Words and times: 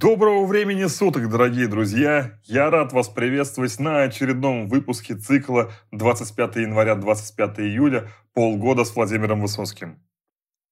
Доброго 0.00 0.46
времени 0.46 0.86
суток, 0.86 1.28
дорогие 1.28 1.68
друзья! 1.68 2.40
Я 2.44 2.70
рад 2.70 2.94
вас 2.94 3.10
приветствовать 3.10 3.78
на 3.78 4.04
очередном 4.04 4.66
выпуске 4.66 5.14
цикла 5.14 5.72
25 5.92 6.56
января 6.56 6.94
25 6.94 7.60
июля 7.60 8.08
«Полгода 8.32 8.84
с 8.84 8.96
Владимиром 8.96 9.42
Высоцким». 9.42 10.02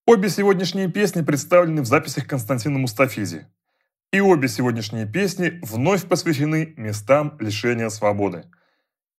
Обе 0.06 0.30
сегодняшние 0.30 0.90
песни 0.90 1.20
представлены 1.20 1.82
в 1.82 1.84
записях 1.84 2.26
Константина 2.26 2.78
Мустафизи. 2.78 3.46
И 4.14 4.20
обе 4.20 4.48
сегодняшние 4.48 5.04
песни 5.04 5.60
вновь 5.62 6.06
посвящены 6.08 6.72
местам 6.78 7.36
лишения 7.38 7.90
свободы. 7.90 8.46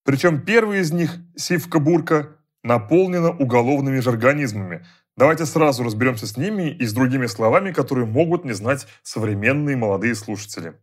Причем 0.05 0.41
первая 0.41 0.80
из 0.80 0.91
них, 0.91 1.20
Сивка 1.36 1.78
Бурка, 1.78 2.36
наполнена 2.64 3.30
уголовными 3.30 4.00
жаргонизмами– 4.00 4.88
Давайте 5.20 5.46
сразу 5.46 5.84
разберемся 5.84 6.28
с 6.28 6.38
ними 6.38 6.72
и 6.72 6.86
с 6.86 6.94
другими 6.94 7.26
словами, 7.26 7.74
которые 7.74 8.06
могут 8.06 8.46
не 8.46 8.54
знать 8.54 8.88
современные 9.04 9.76
молодые 9.76 10.16
слушатели. 10.16 10.80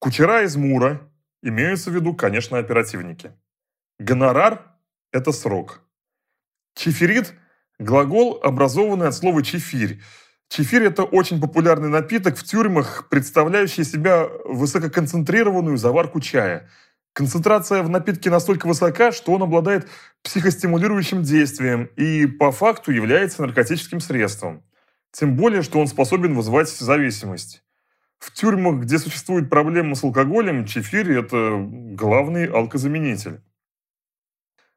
Кучера 0.00 0.42
из 0.42 0.56
Мура 0.56 1.00
имеются 1.40 1.92
в 1.92 1.94
виду, 1.94 2.12
конечно, 2.12 2.58
оперативники. 2.58 3.30
Гонорар– 4.00 4.74
это 5.12 5.30
срок. 5.30 5.80
Чиферит– 6.74 7.34
глагол, 7.78 8.40
образованный 8.42 9.06
от 9.06 9.14
слова 9.14 9.44
чифирь. 9.44 10.02
Чифирь– 10.48 10.82
это 10.86 11.04
очень 11.04 11.40
популярный 11.40 11.88
напиток 11.88 12.36
в 12.36 12.42
тюрьмах, 12.42 13.08
представляющий 13.10 13.84
себя 13.84 14.26
высококонцентрированную 14.44 15.76
заварку 15.76 16.20
чая– 16.20 16.68
Концентрация 17.12 17.82
в 17.82 17.88
напитке 17.88 18.30
настолько 18.30 18.66
высока, 18.66 19.10
что 19.10 19.32
он 19.32 19.42
обладает 19.42 19.88
психостимулирующим 20.22 21.22
действием 21.22 21.90
и 21.96 22.26
по 22.26 22.52
факту 22.52 22.92
является 22.92 23.42
наркотическим 23.42 24.00
средством. 24.00 24.62
Тем 25.10 25.36
более, 25.36 25.62
что 25.62 25.80
он 25.80 25.88
способен 25.88 26.34
вызывать 26.34 26.68
зависимость. 26.68 27.64
В 28.20 28.32
тюрьмах, 28.32 28.82
где 28.82 28.98
существует 28.98 29.50
проблема 29.50 29.94
с 29.94 30.04
алкоголем, 30.04 30.66
чефир– 30.66 31.10
это 31.18 31.56
главный 31.58 32.46
алкозаменитель. 32.46 33.40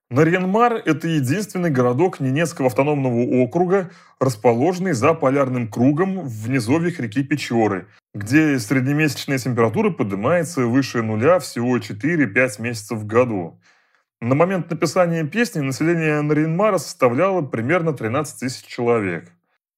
Нарьянмар– 0.09 0.73
это 0.86 1.08
единственный 1.08 1.69
городок 1.69 2.19
Ненецкого 2.19 2.67
автономного 2.67 3.43
округа, 3.43 3.91
расположенный 4.19 4.93
за 4.93 5.13
полярным 5.13 5.67
кругом 5.67 6.21
в 6.21 6.49
низовьях 6.49 6.99
реки 6.99 7.23
Печоры, 7.23 7.88
где 8.14 8.59
среднемесячная 8.59 9.39
температура 9.39 9.89
поднимается 9.89 10.61
выше 10.61 11.02
нуля 11.02 11.39
всего 11.39 11.78
4-5 11.78 12.61
месяцев 12.61 13.00
в 13.00 13.05
году. 13.05 13.59
На 14.22 14.36
момент 14.36 14.70
написания 14.70 15.25
песни 15.25 15.59
население 15.59 16.22
Нарьянмара 16.22 16.78
составляло 16.78 17.42
примерно 17.42 17.94
13 17.94 18.39
тысяч 18.39 18.66
человек. 18.66 19.31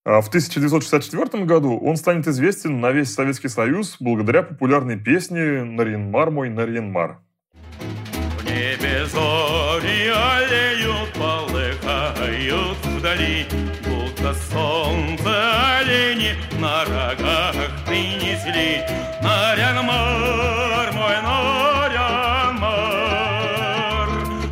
А 0.04 0.22
в 0.22 0.28
1964 0.28 1.46
году 1.46 1.80
он 1.80 1.96
станет 1.96 2.28
известен 2.28 2.80
на 2.80 2.92
весь 2.92 3.14
Советский 3.14 3.48
Союз 3.48 3.98
благодаря 4.00 4.44
популярной 4.44 5.00
песне 5.00 5.64
«Нарьянмар 5.64 6.30
мой, 6.30 6.50
Нарьянмар». 6.50 7.20
В 8.38 8.46
небе 8.46 9.06
зори 9.06 10.12
олеют, 10.14 11.14
полыхают 11.14 12.78
вдали, 12.86 13.46
Будто 13.84 14.34
солнце 14.52 15.15
олени 15.96 16.36
на 16.60 16.86
рогах 16.86 17.56
принесли. 17.86 18.84
Нарянмар, 19.22 20.92
мой 20.94 21.18
Нарянмар, 21.28 22.60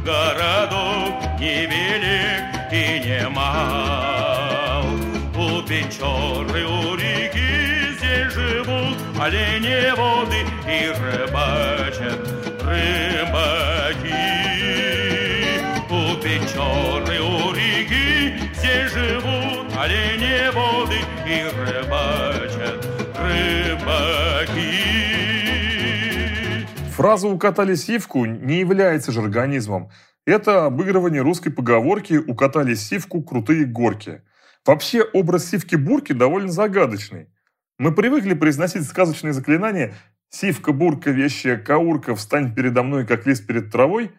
Городок 0.06 1.16
не 1.40 1.66
велик 1.72 2.44
и 2.72 3.00
не 3.06 3.30
мал. 3.30 4.86
У 5.36 5.62
Печоры, 5.68 6.66
у 6.66 6.96
реки 6.96 7.94
здесь 7.98 8.34
живут 8.34 8.98
олени 9.22 9.92
воды 9.98 10.42
и 10.68 10.80
рыбачат 11.02 12.22
рыбаки. 12.62 14.24
У 15.90 16.16
Печоры, 16.24 17.20
у 17.22 17.54
реки 17.54 18.34
все 18.54 18.76
живут 18.88 19.68
олени 19.78 20.50
воды 20.54 21.00
и 21.26 21.44
рыбачат 21.58 22.86
рыбаки. 23.18 24.74
Фраза 26.92 27.28
«укатали 27.28 27.76
сивку» 27.76 28.26
не 28.26 28.60
является 28.60 29.12
жаргонизмом. 29.12 29.90
Это 30.26 30.66
обыгрывание 30.66 31.22
русской 31.22 31.50
поговорки 31.50 32.14
«укатали 32.16 32.76
сивку 32.76 33.22
крутые 33.22 33.66
горки». 33.66 34.22
Вообще, 34.66 35.04
образ 35.04 35.50
сивки-бурки 35.50 36.14
довольно 36.14 36.52
загадочный. 36.52 37.28
Мы 37.78 37.92
привыкли 37.94 38.34
произносить 38.34 38.88
сказочные 38.88 39.34
заклинания 39.34 39.94
Сивка, 40.36 40.74
бурка, 40.74 41.12
вещая, 41.12 41.58
каурка, 41.58 42.16
встань 42.16 42.56
передо 42.56 42.82
мной, 42.82 43.06
как 43.06 43.28
лист 43.28 43.46
перед 43.46 43.72
травой, 43.72 44.12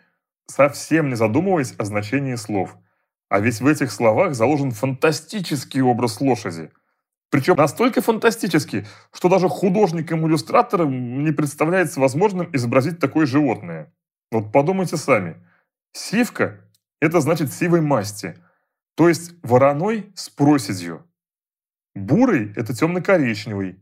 совсем 0.47 1.09
не 1.09 1.17
задумываясь 1.17 1.75
о 1.77 1.85
значении 1.85 2.37
слов. 2.37 2.77
А 3.29 3.41
ведь 3.41 3.61
в 3.61 3.67
этих 3.67 3.91
словах 3.91 4.37
заложен 4.37 4.71
фантастический 4.71 5.81
образ 5.81 6.21
лошади. 6.21 6.71
Причем 7.31 7.57
настолько 7.57 8.01
фантастический, 8.01 8.87
что 9.13 9.29
даже 9.29 9.49
художникам-иллюстраторам 9.49 11.25
не 11.25 11.33
представляется 11.33 12.01
возможным 12.01 12.49
изобразить 12.55 13.01
такое 13.01 13.27
животное. 13.27 13.93
Вот 14.31 14.53
подумайте 14.53 14.97
сами. 14.97 15.37
Сивка– 15.93 16.61
это 17.01 17.21
значит 17.21 17.53
сивой 17.53 17.81
масти, 17.81 18.37
то 18.95 19.09
есть 19.09 19.35
вороной 19.43 20.13
с 20.15 20.29
проседью. 20.29 21.05
Бурый– 21.95 22.53
это 22.57 22.75
темно-коричневый. 22.75 23.81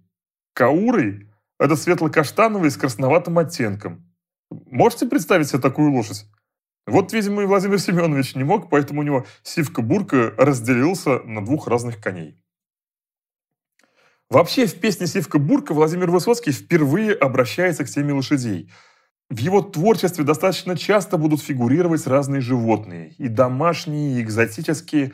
Каурый 0.55 1.29
это 1.63 1.77
светло-каштановый 1.77 2.71
с 2.73 2.77
красноватым 2.77 3.39
оттенком. 3.39 4.05
Можете 4.51 5.07
представить 5.07 5.49
себе 5.49 5.61
такую 5.61 5.93
лошадь? 5.93 6.27
Вот, 6.89 7.13
видимо, 7.13 7.43
и 7.43 7.47
Владимир 7.47 7.79
Семенович 7.79 8.35
не 8.35 8.43
мог, 8.43 8.69
поэтому 8.69 9.01
у 9.01 9.05
него 9.05 9.25
Сивка-Бурка 9.45 10.35
разделился 10.37 11.21
на 11.21 11.45
двух 11.45 11.69
разных 11.69 12.03
коней. 12.03 12.37
Вообще, 14.33 14.65
в 14.65 14.81
песне 14.81 15.07
«Сивка-Бурка» 15.07 15.75
Владимир 15.75 16.11
Высоцкий 16.11 16.53
впервые 16.53 17.13
обращается 17.13 17.85
к 17.85 17.89
теме 17.91 18.15
лошадей. 18.15 18.73
В 19.29 19.37
его 19.37 19.61
творчестве 19.61 20.25
достаточно 20.25 20.75
часто 20.75 21.19
будут 21.19 21.43
фигурировать 21.43 22.07
разные 22.07 22.41
животные, 22.41 23.11
и 23.19 23.29
домашние, 23.29 24.17
и 24.17 24.23
экзотические, 24.23 25.13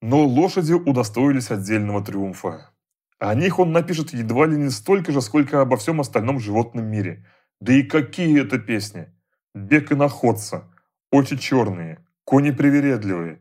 но 0.00 0.24
лошади 0.24 0.72
удостоились 0.72 1.50
отдельного 1.50 2.00
триумфа. 2.00 2.70
О 3.18 3.34
них 3.34 3.58
он 3.58 3.72
напишет 3.72 4.12
едва 4.12 4.46
ли 4.46 4.56
не 4.56 4.70
столько 4.70 5.10
же, 5.10 5.20
сколько 5.20 5.60
обо 5.62 5.76
всем 5.76 6.00
остальном 6.00 6.38
животном 6.38 6.84
мире. 6.84 7.26
Да 7.60 7.72
и 7.72 7.82
какие 7.82 8.40
это 8.40 8.60
песни! 8.60 9.08
Бег 9.52 9.90
и 9.90 9.96
находца, 9.96 10.72
очи 11.10 11.36
черные, 11.36 12.06
кони 12.22 12.52
привередливые. 12.52 13.40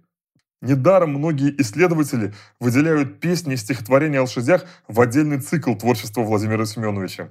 Недаром 0.62 1.12
многие 1.12 1.54
исследователи 1.62 2.34
выделяют 2.60 3.20
песни 3.20 3.54
и 3.54 3.58
стихотворения 3.58 4.20
о 4.20 4.24
лошадях 4.24 4.66
в 4.88 5.00
отдельный 5.00 5.40
цикл 5.40 5.74
творчества 5.76 6.22
Владимира 6.22 6.66
Семеновича. 6.66 7.30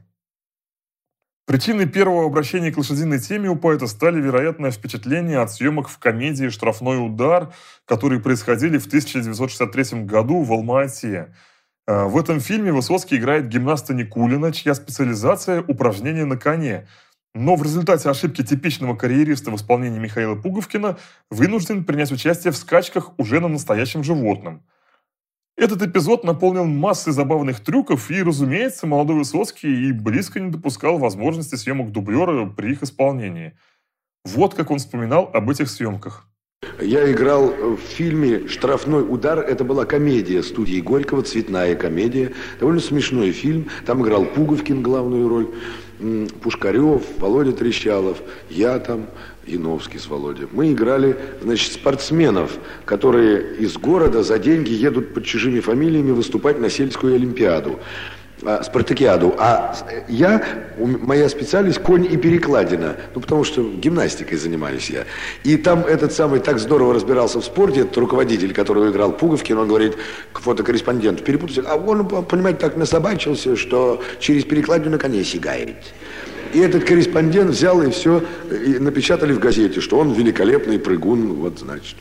Причиной 1.47 1.87
первого 1.87 2.27
обращения 2.27 2.71
к 2.71 2.79
лошадиной 2.79 3.21
теме 3.21 3.49
у 3.49 3.57
поэта 3.57 3.87
стали, 3.87 4.21
вероятно, 4.21 4.71
впечатления 4.71 5.39
от 5.39 5.51
съемок 5.51 5.89
в 5.89 5.99
комедии 5.99 6.49
«Штрафной 6.49 7.05
удар», 7.05 7.55
которые 7.87 8.21
происходили 8.21 8.77
в 8.79 8.87
1963 8.87 10.05
году 10.05 10.43
в 10.43 10.53
Алма-Ате– 10.53 11.35
Э, 11.89 12.05
в 12.05 12.19
этом 12.19 12.39
фильме 12.39 12.71
Высоцкий 12.71 13.17
играет 13.17 13.49
гимнаста 13.49 13.95
Никулина, 13.95 14.53
чья 14.53 14.75
специализация– 14.75 15.65
упражнения 15.69 16.27
на 16.27 16.37
коне. 16.37 16.87
Но 17.35 17.57
в 17.57 17.63
результате 17.63 18.09
ошибки 18.09 18.43
типичного 18.43 18.97
карьериста 18.97 19.51
в 19.51 19.57
исполнении 19.57 19.99
Михаила 19.99 20.35
Пуговкина 20.35 20.99
вынужден 21.31 21.85
принять 21.85 22.11
участие 22.11 22.53
в 22.53 22.57
скачках 22.57 23.13
уже 23.19 23.41
на 23.41 23.49
настоящем 23.49 24.03
животном. 24.03 24.65
Этот 25.57 25.83
эпизод 25.83 26.23
наполнен 26.23 26.69
массой 26.69 27.13
забавных 27.13 27.61
трюков, 27.61 28.11
и, 28.13 28.23
разумеется, 28.23 28.87
молодой 28.87 29.17
Высоцкий 29.17 29.89
и 29.89 29.93
близко 29.93 30.39
не 30.39 30.51
допускал 30.51 30.99
возможности 30.99 31.57
съемок 31.57 31.91
дублера 31.91 32.47
при 32.47 32.73
их 32.73 32.83
исполнении. 32.83 33.59
Вот 34.25 34.55
как 34.55 34.71
он 34.71 34.79
вспоминал 34.79 35.31
об 35.35 35.51
этих 35.51 35.69
съемках. 35.69 36.29
Я 36.81 37.11
играл 37.11 37.49
в 37.49 37.79
фильме 37.79 38.47
«Штрафной 38.47 39.03
удар». 39.03 39.41
Это 39.41 39.65
была 39.65 39.85
комедия 39.85 40.43
студии 40.43 40.81
Горького, 40.81 41.23
цветная 41.23 41.75
комедия. 41.75 42.33
Довольно 42.61 42.81
смешной 42.81 43.33
фильм. 43.33 43.69
Там 43.85 44.03
играл 44.03 44.25
Пуговкин 44.25 44.83
главную 44.83 45.29
роль, 45.29 45.55
Пушкарев, 46.43 47.03
Володя 47.19 47.53
Трещалов, 47.53 48.19
я 48.51 48.79
там, 48.79 49.07
Яновский 49.47 49.99
с 49.99 50.07
Володей. 50.07 50.47
Мы 50.53 50.73
играли, 50.73 51.17
значит, 51.43 51.73
спортсменов, 51.73 52.59
которые 52.85 53.57
из 53.57 53.77
города 53.77 54.23
за 54.23 54.39
деньги 54.39 54.73
едут 54.73 55.15
под 55.15 55.25
чужими 55.25 55.61
фамилиями 55.61 56.11
выступать 56.13 56.61
на 56.61 56.71
сельскую 56.71 57.15
олимпиаду. 57.15 57.79
А, 58.45 58.63
спартакиаду. 58.63 59.35
А 59.39 59.75
я, 60.09 60.43
моя 60.79 61.29
специальность 61.29 61.81
конь 61.81 62.05
и 62.05 62.17
перекладина. 62.17 62.97
Ну, 63.15 63.21
потому 63.21 63.45
что 63.45 63.63
гимнастикой 63.63 64.39
занимаюсь 64.39 64.91
я. 64.91 65.05
И 65.45 65.57
там 65.57 65.81
этот 65.81 66.13
самый 66.13 66.41
так 66.41 66.59
здорово 66.59 66.95
разбирался 66.95 67.41
в 67.41 67.45
спорте, 67.45 67.81
этот 67.81 67.97
руководитель, 67.99 68.53
который 68.53 68.91
играл 68.91 69.13
Пуговкин, 69.13 69.59
он 69.59 69.69
говорит 69.69 69.97
к 70.33 70.41
фотокорреспонденту, 70.41 71.25
перепутался, 71.25 71.65
а 71.67 71.77
он, 71.77 72.07
понимаете, 72.07 72.61
так 72.61 72.77
насобачился, 72.77 73.57
что 73.57 74.03
через 74.21 74.45
перекладину 74.45 74.99
коне 74.99 75.25
сигает. 75.25 75.77
И 76.53 76.61
этот 76.61 76.85
корреспондент 76.85 77.51
взял 77.51 77.83
и 77.83 77.91
все, 77.91 78.23
и 78.51 78.79
напечатали 78.79 79.33
в 79.33 79.39
газете, 79.39 79.81
что 79.81 79.99
он 79.99 80.13
великолепный 80.13 80.79
прыгун, 80.79 81.35
вот, 81.35 81.59
значит 81.59 81.97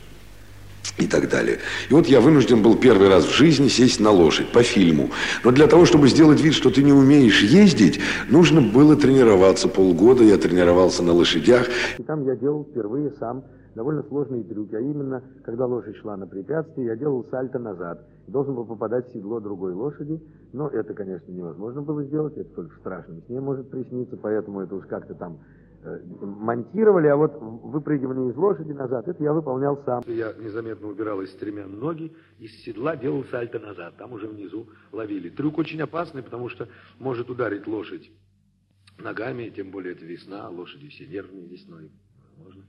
и 0.98 1.08
так 1.08 1.30
далее. 1.30 1.60
И 1.90 1.94
вот 1.94 2.08
я 2.08 2.22
вынужден 2.22 2.62
был 2.62 2.76
первый 2.78 3.10
раз 3.10 3.26
в 3.26 3.32
жизни 3.32 3.68
сесть 3.68 4.00
на 4.00 4.12
лошадь 4.12 4.52
по 4.52 4.64
фильму. 4.64 5.10
Но 5.44 5.52
для 5.52 5.68
того, 5.68 5.86
чтобы 5.86 6.08
сделать 6.08 6.42
вид, 6.42 6.54
что 6.54 6.70
ты 6.70 6.84
не 6.84 6.94
умеешь 6.94 7.44
ездить, 7.44 8.00
нужно 8.30 8.62
было 8.62 8.96
тренироваться 8.96 9.68
полгода. 9.68 10.24
Я 10.24 10.38
тренировался 10.38 11.04
на 11.04 11.14
лошадях. 11.14 11.68
И 11.98 12.04
там 12.04 12.26
я 12.26 12.36
делал 12.36 12.66
впервые 12.70 13.12
сам 13.20 13.44
довольно 13.76 14.04
сложные 14.04 14.44
трюки. 14.44 14.76
А 14.76 14.80
именно, 14.80 15.22
когда 15.44 15.68
лошадь 15.68 15.96
шла 15.98 16.18
на 16.18 16.26
препятствие, 16.26 16.88
я 16.88 16.96
делал 16.96 17.26
сальто 17.30 17.60
назад. 17.60 18.04
Должен 18.28 18.56
был 18.56 18.66
попадать 18.66 19.08
в 19.08 19.14
седло 19.14 19.40
другой 19.40 19.74
лошади. 19.74 20.20
Но 20.52 20.68
это, 20.68 20.94
конечно, 20.94 21.32
невозможно 21.32 21.82
было 21.82 22.04
сделать. 22.04 22.36
Это 22.38 22.50
только 22.56 22.76
в 22.76 22.80
страшном 22.80 23.22
сне 23.28 23.40
может 23.40 23.70
присниться. 23.70 24.18
Поэтому 24.18 24.62
это 24.62 24.76
уж 24.76 24.86
как-то 24.88 25.14
там 25.14 25.38
монтировали, 25.84 27.08
а 27.08 27.16
вот 27.16 27.38
выпрыгивание 27.40 28.32
из 28.32 28.36
лошади 28.36 28.72
назад, 28.72 29.08
это 29.08 29.24
я 29.24 29.34
выполнял 29.34 29.82
сам. 29.86 30.04
Я 30.08 30.34
незаметно 30.34 30.88
убирал 30.88 31.22
из 31.22 31.32
стремян 31.32 31.80
ноги, 31.80 32.16
из 32.40 32.52
седла 32.64 32.96
делал 32.96 33.24
сальто 33.26 33.60
назад, 33.60 33.96
там 33.98 34.14
уже 34.14 34.28
внизу 34.28 34.68
ловили. 34.92 35.30
Трюк 35.30 35.58
очень 35.58 35.82
опасный, 35.82 36.24
потому 36.24 36.50
что 36.50 36.68
может 37.00 37.30
ударить 37.30 37.68
лошадь 37.68 38.12
ногами, 39.00 39.50
тем 39.50 39.72
более 39.72 39.94
это 39.94 40.06
весна, 40.06 40.50
лошади 40.50 40.90
все 40.90 41.06
нервные 41.06 41.48
весной. 41.48 41.92
Можно. 42.38 42.64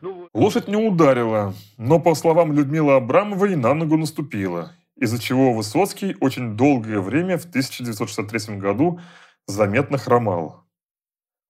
Ну, 0.00 0.14
вот. 0.14 0.30
Лошадь 0.34 0.68
не 0.68 0.76
ударила, 0.76 1.54
но, 1.78 2.00
по 2.00 2.14
словам 2.14 2.52
Людмилы 2.52 2.94
Абрамовой, 2.94 3.56
на 3.56 3.74
ногу 3.74 3.96
наступила, 3.96 4.72
из-за 4.96 5.20
чего 5.20 5.52
Высоцкий 5.52 6.16
очень 6.20 6.56
долгое 6.56 7.00
время 7.00 7.38
в 7.38 7.44
1963 7.44 8.58
году 8.58 9.00
заметно 9.46 9.98
хромал. 9.98 10.61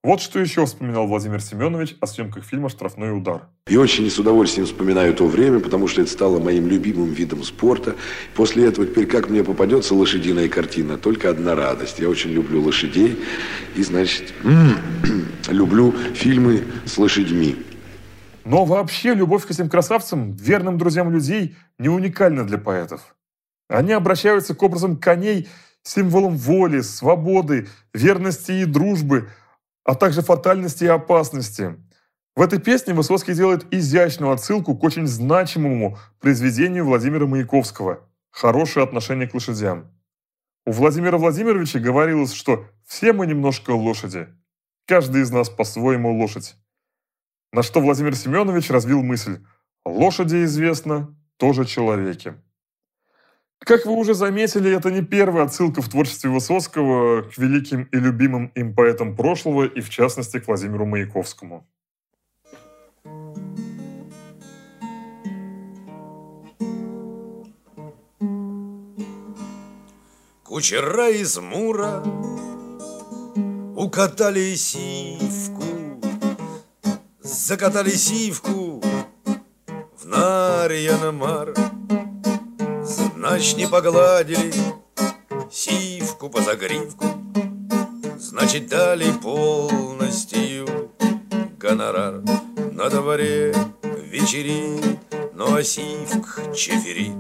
Вот 0.04 0.20
что 0.20 0.40
еще 0.40 0.66
вспоминал 0.66 1.06
Владимир 1.06 1.40
Семенович 1.40 1.94
о 2.00 2.08
съемках 2.08 2.44
фильма 2.44 2.68
«Штрафной 2.68 3.16
удар». 3.16 3.46
И 3.68 3.76
очень 3.76 4.10
с 4.10 4.18
удовольствием 4.18 4.66
вспоминаю 4.66 5.14
то 5.14 5.28
время, 5.28 5.60
потому 5.60 5.86
что 5.86 6.02
это 6.02 6.10
стало 6.10 6.40
моим 6.40 6.66
любимым 6.66 7.12
видом 7.12 7.44
спорта. 7.44 7.94
После 8.34 8.66
этого 8.66 8.84
теперь 8.84 9.06
как 9.06 9.30
мне 9.30 9.44
попадется 9.44 9.94
лошадиная 9.94 10.48
картина, 10.48 10.98
только 10.98 11.30
одна 11.30 11.54
радость. 11.54 12.00
Я 12.00 12.08
очень 12.08 12.30
люблю 12.30 12.60
лошадей 12.62 13.16
и, 13.76 13.82
значит, 13.84 14.34
люблю 15.48 15.92
фильмы 16.14 16.64
с 16.84 16.98
лошадьми. 16.98 17.64
Но 18.44 18.64
вообще 18.64 19.14
любовь 19.14 19.46
к 19.46 19.52
этим 19.52 19.68
красавцам, 19.68 20.32
верным 20.32 20.78
друзьям 20.78 21.12
людей, 21.12 21.54
не 21.78 21.88
уникальна 21.88 22.44
для 22.44 22.58
поэтов. 22.58 23.14
Они 23.68 23.92
обращаются 23.92 24.56
к 24.56 24.62
образам 24.64 24.96
коней, 24.96 25.48
символом 25.84 26.36
воли, 26.36 26.80
свободы, 26.80 27.68
верности 27.94 28.50
и 28.50 28.64
дружбы– 28.64 29.28
а 29.84 29.94
также 29.94 30.22
фатальности 30.22 30.84
и 30.84 30.88
опасности. 30.88 31.76
В 32.34 32.40
этой 32.40 32.58
песне 32.58 32.94
Высоцкий 32.94 33.34
делает 33.34 33.72
изящную 33.72 34.32
отсылку 34.32 34.76
к 34.76 34.82
очень 34.84 35.06
значимому 35.06 35.98
произведению 36.20 36.86
Владимира 36.86 37.26
Маяковского 37.26 38.08
«Хорошее 38.30 38.84
отношение 38.84 39.28
к 39.28 39.34
лошадям». 39.34 39.90
У 40.64 40.72
Владимира 40.72 41.18
Владимировича 41.18 41.80
говорилось, 41.80 42.32
что 42.32 42.66
все 42.86 43.12
мы 43.12 43.26
немножко 43.26 43.72
лошади. 43.72 44.28
Каждый 44.86 45.22
из 45.22 45.30
нас 45.30 45.50
по-своему 45.50 46.16
лошадь. 46.16 46.54
На 47.52 47.62
что 47.62 47.80
Владимир 47.80 48.14
Семенович 48.14 48.70
развил 48.70 49.02
мысль 49.02 49.44
«Лошади 49.84 50.44
известно, 50.44 51.14
тоже 51.36 51.64
человеки». 51.64 52.34
Как 53.64 53.86
вы 53.86 53.92
уже 53.92 54.14
заметили, 54.14 54.76
это 54.76 54.90
не 54.90 55.02
первая 55.02 55.44
отсылка 55.44 55.82
в 55.82 55.88
творчестве 55.88 56.30
Высоцкого 56.30 57.22
к 57.22 57.38
великим 57.38 57.84
и 57.84 57.96
любимым 57.96 58.46
им 58.56 58.74
поэтам 58.74 59.14
прошлого, 59.14 59.64
и 59.64 59.80
в 59.80 59.88
частности 59.88 60.40
к 60.40 60.48
Владимиру 60.48 60.84
Маяковскому. 60.84 61.64
Кучера 70.42 71.10
из 71.10 71.38
Мура 71.38 72.02
укатали 73.76 74.54
сивку, 74.56 76.00
закатали 77.22 77.90
сивку 77.90 78.82
в 79.96 80.04
Нарьяна-Мар. 80.04 81.81
Значит, 83.32 83.56
не 83.56 83.66
погладили 83.66 84.52
сивку 85.50 86.28
по 86.28 86.42
загривку, 86.42 87.06
Значит, 88.18 88.68
дали 88.68 89.10
полностью 89.10 90.90
гонорар. 91.58 92.20
На 92.72 92.90
дворе 92.90 93.54
вечери, 93.82 94.98
но 95.32 95.54
а 95.54 95.62
сивк 95.62 96.54
чефери. 96.54 97.14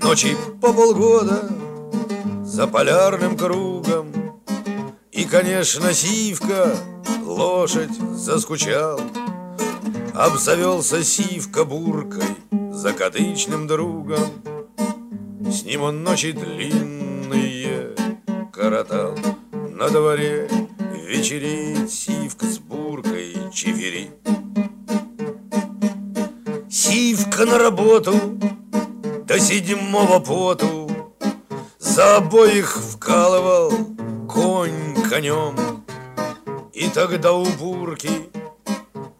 Ночи 0.00 0.36
по 0.60 0.72
полгода 0.72 1.50
за 2.44 2.68
полярным 2.68 3.36
кругом, 3.36 4.12
И, 5.10 5.24
конечно, 5.24 5.92
сивка, 5.92 6.76
лошадь 7.24 7.98
заскучал, 8.14 9.00
Обзавелся 10.14 11.02
сивка 11.02 11.64
буркой, 11.64 12.36
закадычным 12.82 13.68
другом. 13.68 14.26
С 15.46 15.62
ним 15.62 15.82
он 15.82 16.02
ночи 16.02 16.32
длинные 16.32 17.94
коротал. 18.52 19.16
На 19.52 19.88
дворе 19.88 20.50
вечерит 21.06 21.92
сивка 21.92 22.44
с 22.46 22.58
буркой 22.58 23.36
чевери. 23.54 24.10
Сивка 26.68 27.46
на 27.46 27.58
работу 27.58 28.14
до 29.28 29.38
седьмого 29.38 30.18
поту 30.18 30.90
За 31.78 32.16
обоих 32.16 32.76
вкалывал 32.76 33.70
конь 34.28 34.94
конем. 35.08 35.84
И 36.72 36.88
тогда 36.88 37.32
у 37.32 37.44
бурки 37.44 38.10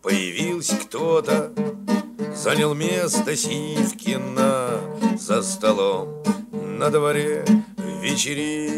появился 0.03 0.75
кто-то, 0.77 1.53
Занял 2.43 2.75
место 2.75 3.37
Сивкина 3.37 4.81
за 5.17 5.43
столом 5.45 6.09
На 6.51 6.91
дворе 6.91 7.45
вечерит 8.03 8.73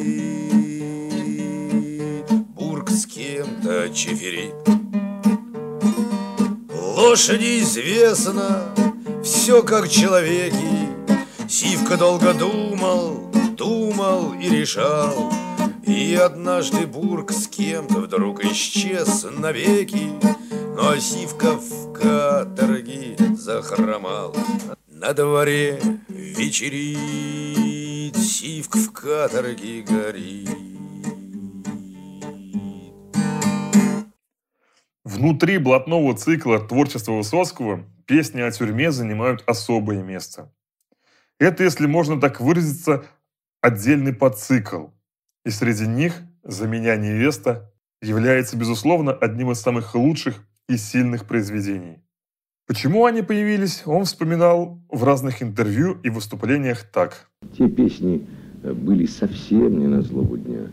Бург 2.54 2.90
с 2.90 3.06
кем-то 3.06 3.88
чеферит. 3.88 4.54
Лошади 6.70 7.60
известно 7.60 8.64
все 9.22 9.62
как 9.62 9.88
человеки. 9.88 10.90
Сивка 11.48 11.96
долго 11.96 12.34
думал, 12.34 13.30
думал 13.56 14.34
и 14.34 14.50
решал. 14.50 15.32
И 15.86 16.14
однажды 16.14 16.86
Бург 16.86 17.32
с 17.32 17.48
кем-то 17.48 18.00
вдруг 18.00 18.44
исчез 18.44 19.24
навеки. 19.24 20.10
Но 20.76 20.98
Сивка 20.98 21.52
в 21.52 21.92
каторги 21.94 22.73
захромал. 23.44 24.34
На 24.88 25.12
дворе 25.12 25.78
вечерит, 26.08 26.96
сивк 28.16 28.74
в 28.74 28.90
каторге 28.92 29.82
горит. 29.82 30.48
Внутри 35.04 35.58
блатного 35.58 36.16
цикла 36.16 36.58
творчества 36.58 37.12
Высоцкого 37.12 37.84
песни 38.06 38.40
о 38.40 38.50
тюрьме 38.50 38.90
занимают 38.90 39.44
особое 39.46 40.02
место. 40.02 40.50
Это, 41.38 41.64
если 41.64 41.86
можно 41.86 42.18
так 42.18 42.40
выразиться, 42.40 43.04
отдельный 43.60 44.14
подцикл. 44.14 44.86
И 45.44 45.50
среди 45.50 45.86
них 45.86 46.22
«За 46.42 46.66
меня 46.66 46.96
невеста» 46.96 47.70
является, 48.00 48.56
безусловно, 48.56 49.12
одним 49.12 49.50
из 49.50 49.60
самых 49.60 49.94
лучших 49.94 50.42
и 50.66 50.78
сильных 50.78 51.26
произведений. 51.26 52.03
Почему 52.66 53.04
они 53.04 53.20
появились, 53.20 53.82
он 53.84 54.04
вспоминал 54.04 54.78
в 54.90 55.04
разных 55.04 55.42
интервью 55.42 55.98
и 56.02 56.08
выступлениях 56.08 56.84
так. 56.90 57.28
Те 57.58 57.68
песни 57.68 58.26
э, 58.62 58.72
были 58.72 59.04
совсем 59.04 59.78
не 59.78 59.86
на 59.86 60.00
злобу 60.00 60.38
дня. 60.38 60.70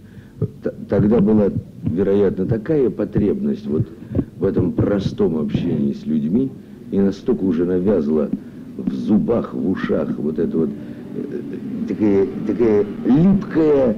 Тогда 0.88 1.20
была, 1.20 1.50
вероятно, 1.84 2.46
такая 2.46 2.90
потребность 2.90 3.68
вот 3.68 3.90
в 4.38 4.46
этом 4.46 4.72
простом 4.72 5.38
общении 5.38 5.92
с 5.92 6.06
людьми, 6.06 6.50
и 6.92 7.00
настолько 7.00 7.44
уже 7.44 7.66
навязла 7.66 8.30
в 8.78 8.94
зубах, 8.94 9.54
в 9.54 9.70
ушах 9.70 10.18
вот 10.18 10.40
это 10.40 10.58
вот 10.58 10.70
э, 10.70 11.42
такая, 11.90 12.28
такая 12.48 12.86
липкая 13.06 13.98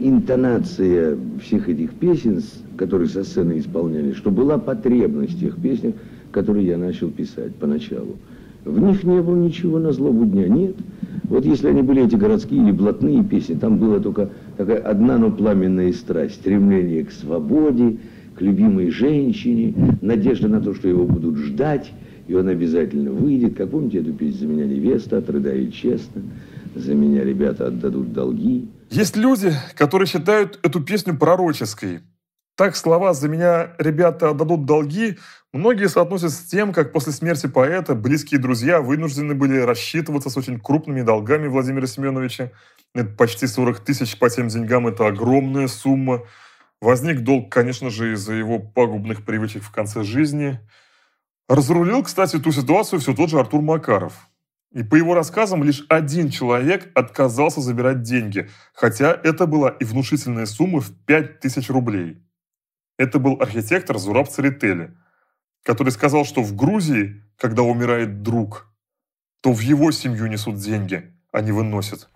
интонация 0.00 1.16
всех 1.40 1.68
этих 1.68 1.94
песен, 1.94 2.42
которые 2.76 3.08
со 3.08 3.22
сцены 3.22 3.60
исполняли, 3.60 4.12
что 4.12 4.32
была 4.32 4.58
потребность 4.58 5.34
в 5.34 5.40
тех 5.40 5.56
песнях, 5.56 5.94
которые 6.32 6.66
я 6.66 6.78
начал 6.78 7.10
писать 7.10 7.54
поначалу. 7.56 8.16
В 8.64 8.78
них 8.78 9.04
не 9.04 9.22
было 9.22 9.36
ничего 9.36 9.78
на 9.78 9.92
злобу 9.92 10.24
дня, 10.26 10.48
нет. 10.48 10.76
Вот 11.24 11.44
если 11.44 11.68
они 11.68 11.82
были 11.82 12.04
эти 12.04 12.16
городские 12.16 12.62
или 12.62 12.72
блатные 12.72 13.24
песни, 13.24 13.54
там 13.54 13.78
была 13.78 14.00
только 14.00 14.30
такая 14.56 14.78
одна, 14.78 15.16
но 15.16 15.30
пламенная 15.30 15.92
страсть, 15.92 16.34
стремление 16.34 17.04
к 17.04 17.12
свободе, 17.12 17.98
к 18.36 18.42
любимой 18.42 18.90
женщине, 18.90 19.98
надежда 20.02 20.48
на 20.48 20.60
то, 20.60 20.74
что 20.74 20.88
его 20.88 21.04
будут 21.04 21.36
ждать, 21.36 21.92
и 22.26 22.34
он 22.34 22.48
обязательно 22.48 23.12
выйдет. 23.12 23.56
Как 23.56 23.70
помните 23.70 23.98
эту 23.98 24.12
песню 24.12 24.40
«За 24.40 24.46
меня 24.46 24.66
невеста, 24.66 25.18
отрыдает 25.18 25.72
честно», 25.72 26.22
«За 26.74 26.94
меня 26.94 27.24
ребята 27.24 27.68
отдадут 27.68 28.12
долги». 28.12 28.68
Есть 28.90 29.16
люди, 29.16 29.52
которые 29.76 30.06
считают 30.06 30.58
эту 30.62 30.80
песню 30.80 31.16
пророческой. 31.16 32.00
Так 32.60 32.76
слова 32.76 33.14
«За 33.14 33.26
меня 33.26 33.72
ребята 33.78 34.28
отдадут 34.28 34.66
долги» 34.66 35.16
многие 35.54 35.88
соотносят 35.88 36.30
с 36.30 36.42
тем, 36.42 36.74
как 36.74 36.92
после 36.92 37.10
смерти 37.10 37.46
поэта 37.46 37.94
близкие 37.94 38.38
друзья 38.38 38.82
вынуждены 38.82 39.34
были 39.34 39.60
рассчитываться 39.60 40.28
с 40.28 40.36
очень 40.36 40.60
крупными 40.60 41.00
долгами 41.00 41.48
Владимира 41.48 41.86
Семеновича. 41.86 42.52
Это 42.94 43.08
почти 43.16 43.46
40 43.46 43.80
тысяч 43.80 44.18
по 44.18 44.28
тем 44.28 44.48
деньгам, 44.48 44.86
это 44.86 45.06
огромная 45.06 45.68
сумма. 45.68 46.24
Возник 46.82 47.20
долг, 47.20 47.50
конечно 47.50 47.88
же, 47.88 48.12
из-за 48.12 48.34
его 48.34 48.58
пагубных 48.58 49.24
привычек 49.24 49.62
в 49.62 49.72
конце 49.72 50.02
жизни. 50.02 50.60
Разрулил, 51.48 52.02
кстати, 52.02 52.38
ту 52.38 52.52
ситуацию 52.52 53.00
все 53.00 53.14
тот 53.14 53.30
же 53.30 53.40
Артур 53.40 53.62
Макаров. 53.62 54.28
И 54.70 54.82
по 54.82 54.96
его 54.96 55.14
рассказам, 55.14 55.64
лишь 55.64 55.86
один 55.88 56.28
человек 56.28 56.90
отказался 56.94 57.62
забирать 57.62 58.02
деньги, 58.02 58.50
хотя 58.74 59.18
это 59.24 59.46
была 59.46 59.70
и 59.70 59.84
внушительная 59.84 60.44
сумма 60.44 60.82
в 60.82 60.92
5000 61.06 61.70
рублей. 61.70 62.22
Это 63.00 63.18
был 63.18 63.40
архитектор 63.40 63.96
Зураб 63.96 64.28
Церетели, 64.28 64.94
который 65.62 65.88
сказал, 65.88 66.26
что 66.26 66.42
в 66.42 66.54
Грузии, 66.54 67.24
когда 67.38 67.62
умирает 67.62 68.20
друг, 68.20 68.66
то 69.40 69.54
в 69.54 69.60
его 69.60 69.90
семью 69.90 70.26
несут 70.26 70.56
деньги, 70.56 71.10
а 71.32 71.40
не 71.40 71.50
выносят. 71.50 72.10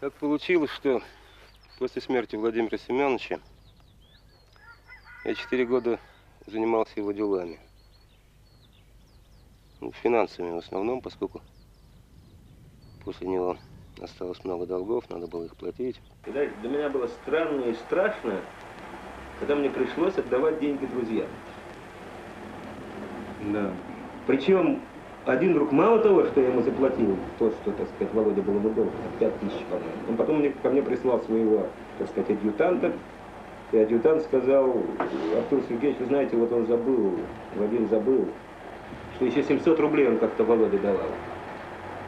Так 0.00 0.14
получилось, 0.14 0.70
что 0.70 1.02
после 1.78 2.00
смерти 2.00 2.36
Владимира 2.36 2.78
Семеновича 2.78 3.38
я 5.26 5.34
четыре 5.34 5.66
года 5.66 6.00
занимался 6.46 6.92
его 6.96 7.12
делами. 7.12 7.58
Ну, 9.82 9.92
финансами 9.92 10.52
в 10.52 10.56
основном, 10.56 11.02
поскольку 11.02 11.42
После 13.08 13.26
него 13.26 13.56
осталось 14.02 14.44
много 14.44 14.66
долгов, 14.66 15.08
надо 15.08 15.26
было 15.26 15.44
их 15.44 15.56
платить. 15.56 15.98
И 16.26 16.30
для 16.30 16.68
меня 16.68 16.90
было 16.90 17.06
странно 17.06 17.64
и 17.64 17.74
страшно, 17.74 18.42
когда 19.40 19.54
мне 19.54 19.70
пришлось 19.70 20.16
отдавать 20.18 20.60
деньги 20.60 20.86
друзьям. 20.86 21.26
Да. 23.52 23.70
Причем 24.26 24.80
один 25.24 25.54
друг 25.54 25.72
мало 25.72 26.00
того, 26.00 26.24
что 26.24 26.40
я 26.40 26.48
ему 26.48 26.62
заплатил, 26.62 27.16
то, 27.38 27.50
что, 27.50 27.72
так 27.72 27.86
сказать, 27.94 28.12
Володя 28.14 28.42
был 28.42 28.54
ему 28.54 28.70
должен, 28.70 28.92
5 29.18 29.40
тысяч, 29.40 29.64
по-моему, 29.70 29.90
он 30.08 30.16
потом 30.16 30.38
мне, 30.38 30.52
ко 30.62 30.70
мне 30.70 30.82
прислал 30.82 31.20
своего, 31.20 31.66
так 31.98 32.08
сказать, 32.08 32.30
адъютанта, 32.30 32.92
и 33.70 33.78
адъютант 33.78 34.22
сказал, 34.22 34.82
Артур 35.36 35.60
Сергеевич, 35.68 35.98
вы 36.00 36.06
знаете, 36.06 36.36
вот 36.36 36.50
он 36.52 36.66
забыл, 36.66 37.18
Владимир 37.56 37.88
забыл, 37.88 38.26
что 39.16 39.26
еще 39.26 39.42
700 39.42 39.78
рублей 39.80 40.08
он 40.08 40.18
как-то 40.18 40.44
Володе 40.44 40.78
давал. 40.78 41.08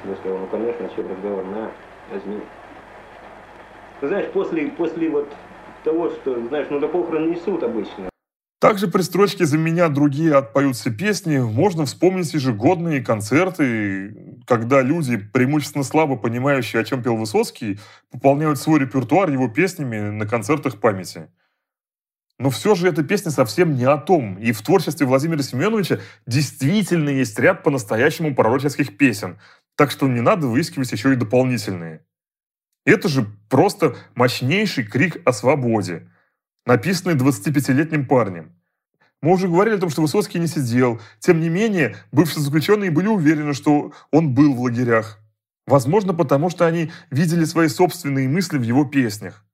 Я 0.06 0.16
сказал, 0.16 0.38
ну, 0.38 0.46
конечно, 0.46 0.87
о 0.87 0.88
чем 0.96 1.10
разговор, 1.10 1.44
на, 1.44 1.70
возьми. 2.10 2.40
Ты 4.00 4.08
знаешь, 4.08 4.26
после, 4.32 4.68
после 4.68 5.10
вот 5.10 5.28
того, 5.84 6.10
что, 6.10 6.46
знаешь, 6.49 6.68
ну, 6.70 6.80
до 6.80 6.88
похорон 6.88 7.30
несут 7.30 7.62
обычно. 7.62 8.10
Также 8.60 8.88
при 8.88 9.00
строчке 9.00 9.46
«За 9.46 9.56
меня 9.56 9.88
другие 9.88 10.34
отпоются 10.34 10.90
песни» 10.90 11.38
можно 11.38 11.87
вспомнить 11.87 12.34
ежегодные 12.34 13.00
концерты, 13.00 14.37
когда 14.46 14.82
люди, 14.82 15.16
преимущественно 15.16 15.82
слабо 15.82 16.16
понимающие, 16.16 16.82
о 16.82 16.84
чем 16.84 17.02
пел 17.02 17.16
Высоцкий, 17.16 17.80
пополняют 18.10 18.58
свой 18.58 18.80
репертуар 18.80 19.30
его 19.30 19.49
песнями 19.49 20.10
на 20.10 20.26
концертах 20.26 20.78
памяти. 20.78 21.30
Но 22.38 22.50
все 22.50 22.75
же 22.75 22.87
эта 22.88 23.02
песня 23.02 23.30
совсем 23.30 23.76
не 23.76 23.84
о 23.84 23.96
том. 23.96 24.38
И 24.38 24.52
в 24.52 24.60
творчестве 24.60 25.06
Владимира 25.06 25.42
Семеновича 25.42 26.00
действительно 26.26 27.08
есть 27.08 27.38
ряд 27.38 27.62
по-настоящему 27.62 28.34
пророческих 28.34 28.99
песен, 28.99 29.38
так 29.75 29.90
что 29.90 30.06
не 30.06 30.20
надо 30.20 30.46
выискивать 30.46 30.92
еще 30.92 31.14
и 31.14 31.16
дополнительные. 31.16 32.04
Это 32.90 33.09
же 33.09 33.25
просто 33.49 33.94
мощнейший 34.16 34.82
крик 34.82 35.23
о 35.25 35.32
свободе, 35.32 36.09
написанный 36.66 37.14
25-летним 37.14 38.04
парнем. 38.04 38.52
Мы 39.23 39.32
уже 39.32 39.47
говорили 39.47 39.76
о 39.76 39.78
том, 39.78 39.90
что 39.90 40.02
Высоцкий 40.02 40.40
не 40.40 40.49
сидел. 40.49 41.00
Тем 41.20 41.38
не 41.38 41.49
менее, 41.49 41.94
бывшие 42.11 42.42
заключенные 42.42 42.90
были 42.90 43.06
уверены, 43.06 43.54
что 43.54 43.92
он 44.11 44.35
был 44.35 44.54
в 44.54 44.62
лагерях. 44.62 45.20
Возможно, 45.68 46.14
потому 46.14 46.50
что 46.50 46.66
они 46.66 46.90
видели 47.11 47.44
свои 47.44 47.68
собственные 47.68 48.28
мысли 48.28 48.59
в 48.59 48.62
его 48.62 48.85
песнях. 48.85 49.44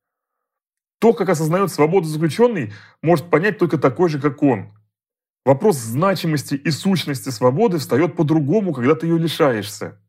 То, 0.98 1.12
как 1.12 1.28
осознает 1.28 1.70
свободу 1.70 2.06
заключенный, 2.06 2.72
может 3.02 3.28
понять 3.28 3.58
только 3.58 3.76
такой 3.76 4.08
же, 4.08 4.18
как 4.18 4.42
он. 4.42 4.72
Вопрос 5.44 5.76
значимости 5.76 6.54
и 6.54 6.70
сущности 6.70 7.28
свободы 7.28 7.76
встает 7.76 8.16
по-другому, 8.16 8.72
когда 8.72 8.94
ты 8.94 9.06
ее 9.06 9.18
лишаешься. 9.18 10.00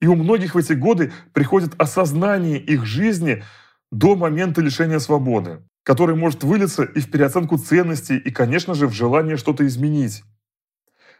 И 0.00 0.06
у 0.06 0.14
многих 0.14 0.54
в 0.54 0.58
эти 0.58 0.72
годы 0.72 1.12
приходит 1.32 1.74
осознание 1.78 2.58
их 2.58 2.84
жизни 2.84 3.42
до 3.90 4.16
момента 4.16 4.60
лишения 4.60 4.98
свободы, 4.98 5.62
который 5.82 6.16
может 6.16 6.42
вылиться 6.42 6.84
и 6.84 7.00
в 7.00 7.10
переоценку 7.10 7.58
ценностей, 7.58 8.16
и, 8.16 8.30
конечно 8.30 8.74
же, 8.74 8.86
в 8.86 8.92
желание 8.92 9.36
что-то 9.36 9.66
изменить. 9.66 10.22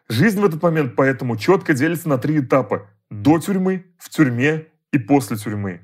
Жизнь 0.09 0.41
в 0.41 0.45
этот 0.45 0.63
момент 0.63 0.97
поэтому 0.97 1.37
четко 1.37 1.75
делится 1.75 2.09
на 2.09 2.19
три 2.19 2.41
этапа– 2.41 2.89
до 3.11 3.39
тюрьмы, 3.39 3.87
в 3.99 4.09
тюрьме 4.09 4.69
и 4.93 4.99
после 4.99 5.37
тюрьмы. 5.37 5.81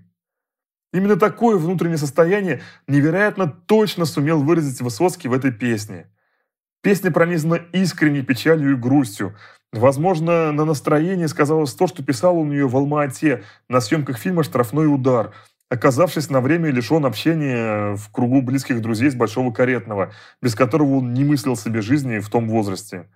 Именно 0.92 1.16
такое 1.16 1.56
внутреннее 1.56 1.98
состояние 1.98 2.62
невероятно 2.86 3.48
точно 3.48 4.04
сумел 4.04 4.42
выразить 4.42 4.80
Высоцкий 4.80 5.28
в 5.28 5.32
этой 5.32 5.52
песне. 5.52 6.10
Песня 6.82 7.10
пронизана 7.10 7.56
искренней 7.72 8.22
печалью 8.22 8.72
и 8.72 8.76
грустью, 8.76 9.36
Возможно, 9.72 10.52
на 10.52 10.64
настроение 10.64 11.28
сказалось 11.28 11.74
то, 11.74 11.86
что 11.86 12.02
писал 12.02 12.38
он 12.38 12.50
ее 12.50 12.68
в 12.68 12.76
Алма-Ате 12.76 13.44
на 13.68 13.80
съемках 13.80 14.18
фильма 14.18 14.42
«Штрафной 14.42 14.92
удар», 14.92 15.32
оказавшись 15.68 16.30
на 16.30 16.40
время 16.40 16.70
лишен 16.70 17.04
общения 17.04 17.96
в 17.96 18.10
кругу 18.10 18.42
близких 18.42 18.80
друзей 18.80 19.10
с 19.10 19.14
Большого 19.14 19.52
Каретного, 19.52 20.12
без 20.40 20.54
которого 20.54 20.98
он 20.98 21.12
не 21.12 21.24
мыслил 21.24 21.56
себе 21.56 21.82
жизни 21.82 22.20
в 22.20 22.28
том 22.28 22.48
возрасте. 22.48 23.08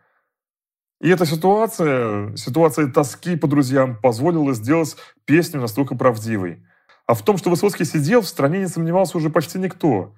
И 1.00 1.08
эта 1.08 1.24
ситуация, 1.24 2.36
ситуация 2.36 2.88
тоски 2.88 3.36
по 3.36 3.46
друзьям, 3.46 3.96
позволила 3.96 4.52
сделать 4.52 4.96
песню 5.24 5.60
настолько 5.60 5.94
правдивой. 5.94 6.62
А 7.06 7.14
в 7.14 7.22
том, 7.24 7.38
что 7.38 7.48
Высоцкий 7.48 7.84
сидел, 7.84 8.20
в 8.20 8.28
стране 8.28 8.58
не 8.58 8.68
сомневался 8.68 9.16
уже 9.16 9.30
почти 9.30 9.58
никто. 9.58 10.14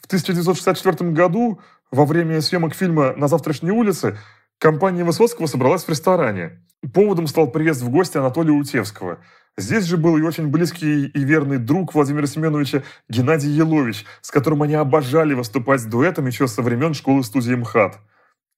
В 0.00 0.06
1964 0.06 1.10
году, 1.10 1.60
во 1.90 2.06
время 2.06 2.40
съемок 2.40 2.74
фильма 2.74 3.12
«На 3.16 3.26
завтрашней 3.26 3.72
улице», 3.72 4.18
Компания 4.60 5.04
Высоцкого 5.04 5.46
собралась 5.46 5.84
в 5.84 5.88
ресторане. 5.88 6.60
Поводом 6.92 7.26
стал 7.28 7.50
приезд 7.50 7.80
в 7.80 7.88
гости 7.88 8.18
Анатолия 8.18 8.52
Утевского. 8.52 9.20
Здесь 9.56 9.84
же 9.84 9.96
был 9.96 10.18
и 10.18 10.22
очень 10.22 10.48
близкий 10.48 11.06
и 11.06 11.24
верный 11.24 11.56
друг 11.56 11.94
Владимира 11.94 12.26
Семеновича 12.26 12.82
Геннадий 13.08 13.50
Елович, 13.50 14.04
с 14.20 14.30
которым 14.30 14.62
они 14.62 14.74
обожали 14.74 15.32
выступать 15.32 15.80
с 15.80 15.84
дуэтом 15.84 16.26
еще 16.26 16.46
со 16.46 16.60
времен 16.60 16.92
школы-студии 16.92 17.54
МХАТ. 17.54 18.00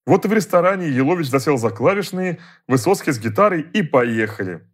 Вот 0.04 0.25
и 0.25 0.28
в 0.28 0.32
ресторане 0.32 0.88
Елович 0.88 1.28
засел 1.28 1.56
за 1.56 1.71
клавишные, 1.71 2.40
Высоцкий 2.66 3.12
с 3.12 3.21
гитарой 3.21 3.61
и 3.61 3.82
поехали. 3.82 4.68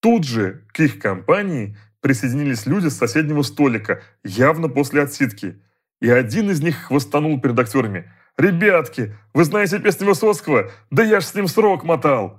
Тут 0.00 0.22
же 0.22 0.64
к 0.72 0.78
их 0.78 1.00
компании 1.00 1.76
присоединились 2.00 2.66
люди 2.66 2.86
с 2.86 2.96
соседнего 2.96 3.42
столика, 3.42 4.00
явно 4.22 4.68
после 4.68 5.02
отсидки. 5.02 5.60
И 6.00 6.08
один 6.08 6.50
из 6.50 6.62
них 6.62 6.76
хвостанул 6.84 7.40
перед 7.40 7.58
актерами– 7.58 8.08
«Ребятки, 8.38 9.16
вы 9.34 9.42
знаете 9.42 9.80
песню 9.80 10.06
Высоцкого? 10.06 10.70
Да 10.90 11.02
я 11.02 11.20
ж 11.20 11.24
с 11.24 11.34
ним 11.34 11.48
срок 11.48 11.82
мотал!» 11.82 12.38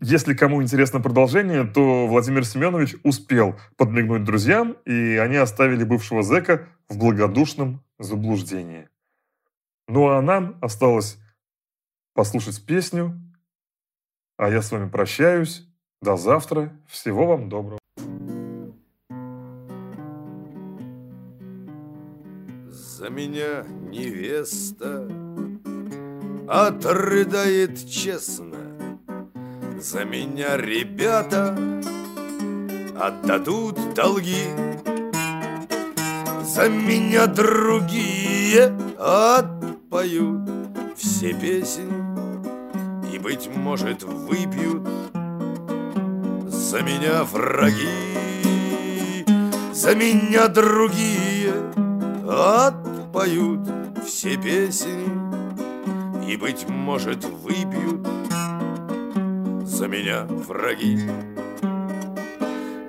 Если 0.00 0.32
кому 0.32 0.62
интересно 0.62 1.00
продолжение, 1.00 1.64
то 1.64 2.06
Владимир 2.06 2.46
Семенович 2.46 2.94
успел 3.02 3.58
подмигнуть 3.76 4.24
друзьям, 4.24 4.76
и 4.86 5.16
они 5.16 5.36
оставили 5.36 5.82
бывшего 5.82 6.22
зэка 6.22 6.68
в 6.88 6.96
благодушном 6.96 7.84
заблуждении. 7.98 8.88
Ну 9.88 10.08
а 10.08 10.22
нам 10.22 10.56
осталось 10.62 11.18
послушать 12.14 12.64
песню, 12.64 13.20
а 14.38 14.48
я 14.48 14.62
с 14.62 14.70
вами 14.70 14.88
прощаюсь. 14.88 15.66
До 16.00 16.16
завтра. 16.16 16.72
Всего 16.86 17.26
вам 17.26 17.48
доброго. 17.48 17.79
За 23.00 23.08
меня 23.08 23.64
невеста. 23.88 25.08
Отрыдает 26.46 27.88
честно 27.88 28.58
За 29.78 30.04
меня 30.04 30.58
ребята. 30.58 31.56
Отдадут 33.00 33.94
долги. 33.94 34.48
За 36.44 36.68
меня 36.68 37.26
другие. 37.26 38.76
Отпоют 38.98 40.50
все 40.94 41.32
песни 41.32 41.90
И, 43.14 43.18
быть 43.18 43.48
может, 43.56 44.02
выпьют 44.02 44.86
за 46.48 46.82
меня 46.82 47.24
враги 47.24 47.86
За 49.72 49.94
меня 49.94 50.48
другие 50.48 51.54
отпоют 53.20 53.60
все 54.06 54.36
песни 54.36 55.04
И, 56.26 56.36
быть 56.36 56.66
может, 56.68 57.24
выпьют 57.24 58.06
за 59.66 59.88
меня 59.88 60.24
враги. 60.24 60.98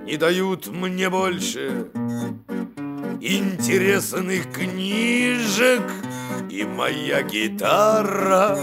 Не 0.06 0.18
дают 0.18 0.68
мне 0.68 1.10
больше 1.10 1.88
интересных 3.20 4.52
книжек 4.54 5.84
И 6.50 6.64
моя 6.64 7.24
гитара 7.24 8.58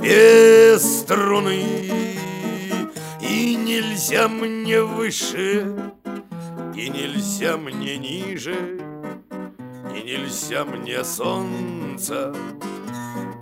без 0.00 1.00
струны. 1.00 1.64
И 3.22 3.56
нельзя 3.56 4.28
мне 4.28 4.82
выше, 4.82 5.92
и 6.76 6.88
нельзя 6.88 7.56
мне 7.56 7.96
ниже 7.96 8.85
нельзя 10.06 10.64
мне 10.64 11.02
солнца, 11.02 12.32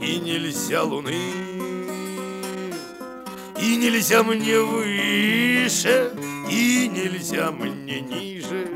и 0.00 0.18
нельзя 0.18 0.82
луны 0.82 1.14
И 3.60 3.76
нельзя 3.76 4.22
мне 4.22 4.58
выше, 4.60 6.10
и 6.50 6.88
нельзя 6.88 7.50
мне 7.50 8.00
ниже 8.00 8.66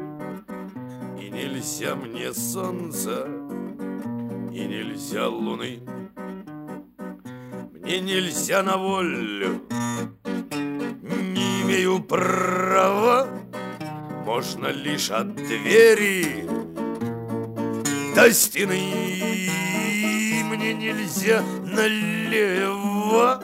И 1.19 1.31
нельзя 1.31 1.95
мне 1.95 2.35
солнца, 2.35 3.27
и 4.53 4.67
нельзя 4.67 5.29
луны. 5.29 5.81
Мне 7.73 8.01
нельзя 8.01 8.63
на 8.63 8.77
волю, 8.77 9.63
не 11.01 11.63
имею 11.63 12.03
права 12.03 13.27
Можно 14.27 14.67
лишь 14.67 15.11
от 15.11 15.35
двери 15.35 16.68
до 18.19 18.33
стены. 18.33 18.81
Мне 20.51 20.75
нельзя 20.75 21.41
налево, 21.63 23.41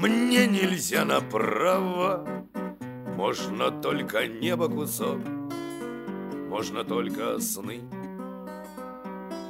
мне 0.00 0.46
нельзя 0.48 1.04
направо. 1.04 2.26
Можно 3.16 3.70
только 3.70 4.26
небо 4.26 4.68
кусок, 4.68 5.20
можно 6.48 6.82
только 6.82 7.38
сны. 7.38 7.80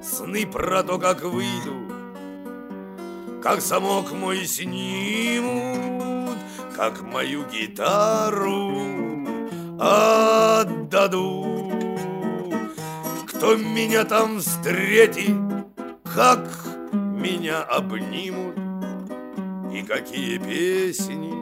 Сны 0.03 0.47
про 0.47 0.83
то, 0.83 0.99
как 0.99 1.23
выйду, 1.23 1.91
как 3.43 3.63
замок 3.63 4.13
мой 4.13 4.45
снимут, 4.45 6.37
как 6.77 7.01
мою 7.01 7.45
гитару 7.51 9.27
отдадут. 9.81 11.52
Кто 13.43 13.57
меня 13.57 14.05
там 14.05 14.39
встретит, 14.39 15.35
как 16.15 16.49
меня 16.95 17.65
обнимут, 17.65 18.55
и 19.75 19.83
какие 19.83 20.39
песни 20.39 21.35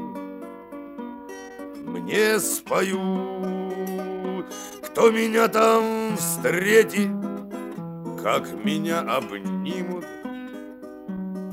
мне 1.85 2.41
споют. 2.41 4.47
Кто 4.83 5.11
меня 5.11 5.47
там 5.49 6.17
встретит, 6.17 7.11
как 8.23 8.51
меня 8.65 9.01
обнимут, 9.01 10.07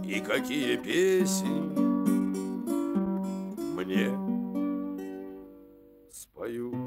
и 0.06 0.22
какие 0.22 0.78
песни 0.78 1.60
мне 3.76 4.18
спою. 6.10 6.87